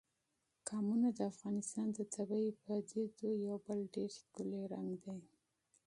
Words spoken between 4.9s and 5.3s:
دی.